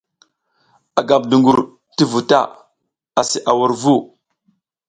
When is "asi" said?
3.19-3.39